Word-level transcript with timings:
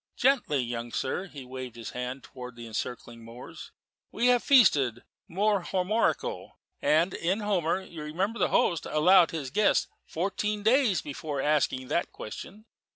"Gently, 0.15 0.63
young 0.63 0.91
sir." 0.91 1.27
He 1.27 1.45
waved 1.45 1.75
his 1.75 1.91
hand 1.91 2.23
towards 2.23 2.57
the 2.57 2.65
encircling 2.65 3.23
moors. 3.23 3.71
"We 4.11 4.25
have 4.29 4.41
feasted 4.43 5.03
more 5.27 5.61
Homerico, 5.61 6.53
and 6.81 7.13
in 7.13 7.41
Homer, 7.41 7.83
you 7.83 8.01
remember 8.01 8.39
the 8.39 8.47
host 8.47 8.87
allowed 8.87 9.29
his 9.29 9.51
guest 9.51 9.89
fourteen 10.07 10.63
days 10.63 11.03
before 11.03 11.39
asking 11.39 11.89
that 11.89 12.11
question. 12.11 12.65